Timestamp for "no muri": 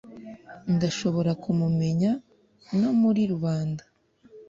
2.79-3.21